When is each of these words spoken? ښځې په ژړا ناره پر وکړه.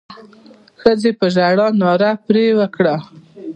ښځې 0.81 1.11
په 1.19 1.25
ژړا 1.35 1.67
ناره 1.81 2.11
پر 2.25 2.35
وکړه. 2.59 2.95